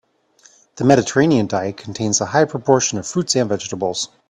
The 0.77 0.83
Mediterranean 0.83 1.45
diet 1.45 1.77
contains 1.77 2.21
a 2.21 2.25
high 2.25 2.45
proportion 2.45 2.97
of 2.97 3.05
fruits 3.05 3.35
and 3.35 3.47
vegetables. 3.47 4.09